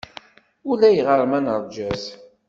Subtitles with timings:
[0.69, 2.03] Ulayɣer ma neṛja-t.